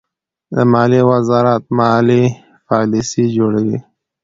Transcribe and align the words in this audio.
د 0.53 0.55
مالیې 0.71 1.01
وزارت 1.11 1.63
مالي 1.77 2.23
پالیسۍ 2.67 3.25
جوړوي. 3.37 3.77